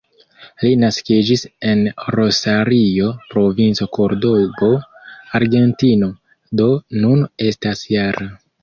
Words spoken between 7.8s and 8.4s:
-jara.